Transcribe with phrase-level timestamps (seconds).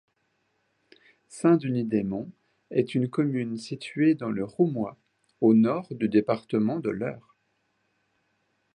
[1.27, 2.31] Saint-Denis-des-Monts
[2.71, 4.97] est une commune située dans le Roumois,
[5.41, 7.35] au nord du département de l'Eure.